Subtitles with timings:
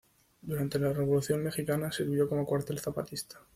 [0.41, 3.39] Durante la Revolución Mexicana sirvió como cuartel zapatista.